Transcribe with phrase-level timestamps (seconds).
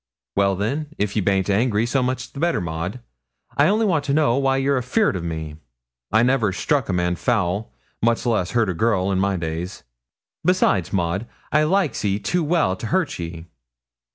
[0.35, 3.01] 'Well then, if ye baint angry, so much the better, Maud.
[3.55, 5.57] I only want to know why you're afeard o' me.
[6.11, 9.83] I never struck a man foul, much less hurt a girl, in my days;
[10.43, 13.45] besides, Maud, I likes ye too well to hurt ye.